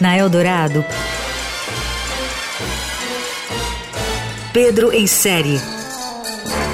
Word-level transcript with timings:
Na 0.00 0.16
Eldorado, 0.16 0.84
Pedro 4.52 4.92
em 4.92 5.06
série. 5.06 5.60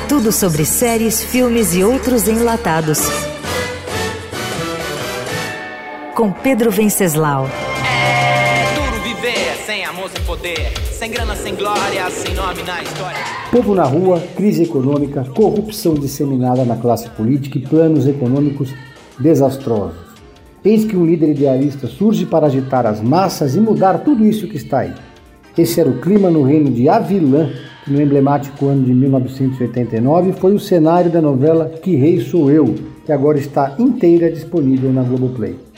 Tudo 0.09 0.31
sobre 0.31 0.65
séries, 0.65 1.21
filmes 1.21 1.75
e 1.75 1.83
outros 1.83 2.29
enlatados. 2.29 3.01
Com 6.15 6.31
Pedro 6.31 6.71
Venceslau. 6.71 7.49
Sem 9.67 9.85
amor, 9.85 10.11
sem 10.11 10.25
poder, 10.25 10.73
sem 10.91 11.09
grana, 11.09 11.37
sem 11.37 11.55
glória, 11.55 12.11
sem 12.11 12.35
nome 12.35 12.65
na 12.65 12.83
história. 12.83 13.21
Povo 13.53 13.77
na 13.77 13.85
rua, 13.85 14.21
crise 14.35 14.65
econômica, 14.65 15.25
corrupção 15.25 15.95
disseminada 15.95 16.65
na 16.65 16.77
classe 16.77 17.09
política 17.11 17.59
e 17.59 17.61
planos 17.61 18.09
econômicos 18.09 18.75
desastrosos. 19.21 19.95
Eis 20.65 20.85
que 20.85 20.97
um 20.97 21.07
líder 21.07 21.31
idealista 21.31 21.87
surge 21.87 22.27
para 22.27 22.47
agitar 22.47 22.87
as 22.87 23.01
massas 23.01 23.55
e 23.55 23.61
mudar 23.61 23.99
tudo 23.99 24.27
isso 24.27 24.49
que 24.49 24.57
está 24.57 24.81
aí. 24.81 24.95
Esse 25.57 25.81
era 25.81 25.89
o 25.89 26.01
clima 26.01 26.29
no 26.29 26.43
reino 26.43 26.69
de 26.69 26.89
Avilã, 26.89 27.49
que 27.85 27.93
no 27.93 28.03
emblemático 28.03 28.67
ano 28.67 28.83
de 28.83 28.93
1989 28.93 30.33
foi 30.33 30.55
o 30.55 30.61
cenário 30.61 31.09
da 31.09 31.21
novela 31.21 31.67
Que 31.67 31.95
Rei 31.95 32.21
Sou 32.21 32.51
Eu, 32.51 32.75
que 33.07 33.13
agora 33.13 33.39
está 33.39 33.77
inteira 33.79 34.29
disponível 34.29 34.93
na 34.93 35.05
Globoplay. 35.05 35.72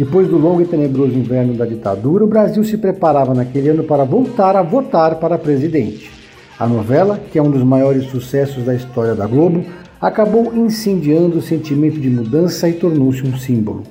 Depois 0.00 0.26
do 0.26 0.38
longo 0.38 0.62
e 0.62 0.64
tenebroso 0.64 1.12
inverno 1.12 1.52
da 1.52 1.66
ditadura, 1.66 2.24
o 2.24 2.26
Brasil 2.26 2.64
se 2.64 2.78
preparava 2.78 3.34
naquele 3.34 3.68
ano 3.68 3.84
para 3.84 4.02
voltar 4.02 4.56
a 4.56 4.62
votar 4.62 5.16
para 5.16 5.36
presidente. 5.36 6.10
A 6.58 6.66
novela, 6.66 7.20
que 7.30 7.38
é 7.38 7.42
um 7.42 7.50
dos 7.50 7.62
maiores 7.62 8.06
sucessos 8.06 8.64
da 8.64 8.74
história 8.74 9.14
da 9.14 9.26
Globo, 9.26 9.62
acabou 10.00 10.56
incendiando 10.56 11.36
o 11.36 11.42
sentimento 11.42 12.00
de 12.00 12.08
mudança 12.08 12.66
e 12.66 12.72
tornou-se 12.72 13.22
um 13.26 13.36
símbolo. 13.36 13.82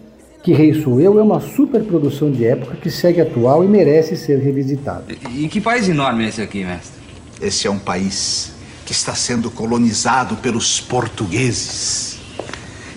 Que 0.41 0.52
Rei 0.52 0.73
Sou 0.82 0.99
Eu 0.99 1.20
é 1.20 1.22
uma 1.22 1.40
superprodução 1.40 2.32
de 2.32 2.44
época 2.44 2.76
que 2.77 2.90
segue 2.90 3.21
atual 3.21 3.63
e 3.63 3.68
merece 3.68 4.18
ser 4.18 4.40
revisitada. 4.40 5.05
E 5.35 5.48
que 5.48 5.62
país 5.62 5.88
enorme 5.88 6.26
é 6.26 6.29
esse 6.29 6.41
aqui, 6.41 6.63
mestre? 6.63 6.99
Esse 7.40 7.68
é 7.68 7.70
um 7.70 7.77
país 7.77 8.51
que 8.84 8.94
está 8.94 9.13
sendo 9.13 9.51
colonizado 9.51 10.38
pelos 10.38 10.82
portugueses. 10.82 12.18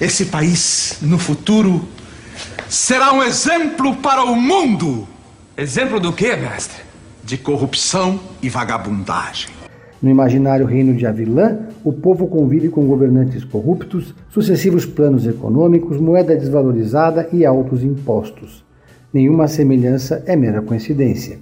Esse 0.00 0.24
país, 0.24 0.96
no 1.02 1.18
futuro, 1.18 1.86
será 2.72 3.12
um 3.12 3.22
exemplo 3.22 3.94
para 3.96 4.24
o 4.24 4.34
mundo 4.34 5.06
Exemplo 5.54 6.00
do 6.00 6.10
que, 6.10 6.34
mestre? 6.34 6.82
de 7.22 7.36
corrupção 7.36 8.18
e 8.42 8.48
vagabundagem. 8.48 9.50
No 10.02 10.10
imaginário 10.10 10.66
reino 10.66 10.92
de 10.94 11.06
Avilã, 11.06 11.58
o 11.84 11.92
povo 11.92 12.26
convive 12.26 12.68
com 12.68 12.86
governantes 12.86 13.44
corruptos, 13.44 14.14
sucessivos 14.28 14.84
planos 14.86 15.26
econômicos, 15.26 16.00
moeda 16.00 16.34
desvalorizada 16.34 17.28
e 17.32 17.44
altos 17.46 17.84
impostos. 17.84 18.64
Nenhuma 19.12 19.46
semelhança 19.46 20.24
é 20.26 20.34
mera 20.34 20.62
coincidência. 20.62 21.38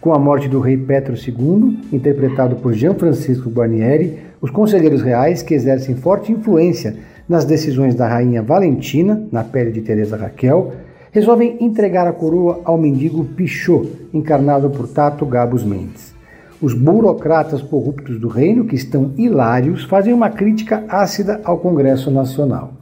Com 0.00 0.12
a 0.12 0.18
morte 0.18 0.48
do 0.48 0.58
rei 0.60 0.78
Petro 0.78 1.14
II, 1.14 1.78
interpretado 1.92 2.56
por 2.56 2.72
Jean 2.72 2.94
Francisco 2.94 3.50
Guarnieri, 3.50 4.18
os 4.40 4.50
conselheiros 4.50 5.02
reais, 5.02 5.42
que 5.42 5.54
exercem 5.54 5.94
forte 5.94 6.32
influência 6.32 6.96
nas 7.30 7.44
decisões 7.44 7.94
da 7.94 8.08
rainha 8.08 8.42
Valentina, 8.42 9.24
na 9.30 9.44
pele 9.44 9.70
de 9.70 9.82
Teresa 9.82 10.16
Raquel, 10.16 10.72
resolvem 11.12 11.58
entregar 11.60 12.08
a 12.08 12.12
coroa 12.12 12.60
ao 12.64 12.76
mendigo 12.76 13.24
Pichot, 13.24 13.88
encarnado 14.12 14.68
por 14.68 14.88
Tato 14.88 15.24
Gabos 15.24 15.62
Mendes. 15.62 16.12
Os 16.60 16.74
burocratas 16.74 17.62
corruptos 17.62 18.18
do 18.18 18.26
reino, 18.26 18.64
que 18.64 18.74
estão 18.74 19.12
hilários, 19.16 19.84
fazem 19.84 20.12
uma 20.12 20.28
crítica 20.28 20.82
ácida 20.88 21.40
ao 21.44 21.58
Congresso 21.58 22.10
Nacional. 22.10 22.72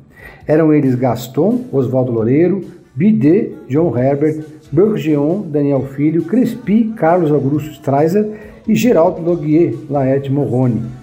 Eram 0.47 0.73
eles 0.73 0.95
Gaston, 0.95 1.67
Oswaldo 1.71 2.11
Loureiro, 2.11 2.63
Bidet, 2.95 3.55
John 3.69 3.95
Herbert, 3.99 4.43
Bourgeon, 4.73 5.43
Daniel 5.43 5.83
Filho, 5.89 6.23
Crespi, 6.23 6.95
Carlos 6.97 7.31
Augusto 7.31 7.71
Streiser 7.73 8.27
e 8.67 8.75
Geraldo 8.75 9.21
Logier, 9.21 9.75
Laerte 9.91 10.33
Morrone. 10.33 10.98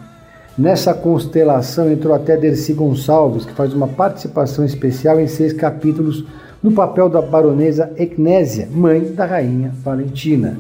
Nessa 0.57 0.93
constelação 0.93 1.91
entrou 1.91 2.15
até 2.15 2.37
Dercy 2.37 2.71
Gonçalves, 2.71 3.43
que 3.43 3.51
faz 3.51 3.73
uma 3.73 3.89
participação 3.89 4.63
especial 4.63 5.19
em 5.19 5.27
seis 5.27 5.51
capítulos 5.51 6.23
no 6.63 6.71
papel 6.71 7.09
da 7.09 7.21
baronesa 7.21 7.91
Ecnésia, 7.97 8.69
mãe 8.71 9.01
da 9.01 9.25
rainha 9.25 9.73
Valentina. 9.83 10.57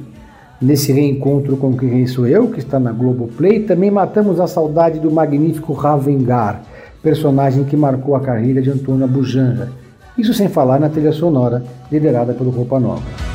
Nesse 0.61 0.91
reencontro 0.91 1.55
com 1.55 1.77
Quem 1.77 2.05
Sou 2.07 2.27
Eu, 2.27 2.49
que 2.49 2.59
está 2.59 2.77
na 2.77 2.91
Globoplay, 2.91 3.61
também 3.61 3.89
matamos 3.89 4.41
a 4.41 4.47
saudade 4.47 4.99
do 4.99 5.09
magnífico 5.09 5.71
Ravengar, 5.71 6.61
personagem 7.01 7.63
que 7.63 7.77
marcou 7.77 8.15
a 8.15 8.19
carreira 8.19 8.61
de 8.61 8.69
Antônio 8.69 9.05
Abujamra. 9.05 9.69
Isso 10.17 10.33
sem 10.33 10.49
falar 10.49 10.77
na 10.77 10.89
trilha 10.89 11.13
sonora, 11.13 11.63
liderada 11.89 12.33
pelo 12.33 12.49
Roupa 12.49 12.81
Nova. 12.81 13.34